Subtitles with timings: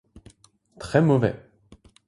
[0.79, 1.39] Très mauvais.